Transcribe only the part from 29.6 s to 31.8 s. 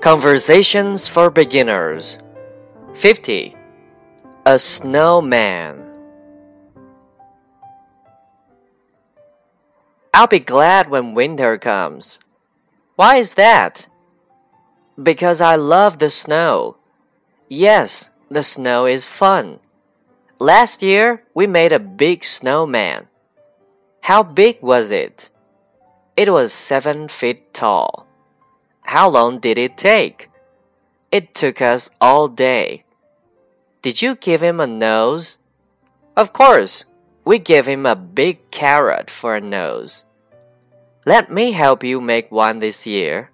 take? It took